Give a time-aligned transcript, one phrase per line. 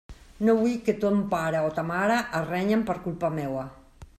[0.47, 3.69] No vull que ton pare o ta mare et renyen per culpa meua.